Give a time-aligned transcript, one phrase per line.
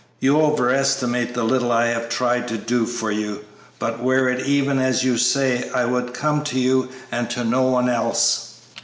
[0.19, 3.45] "You over estimate the little I have tried to do for you;
[3.77, 7.61] but were it even as you say, I would come to you and to no
[7.61, 8.55] one else.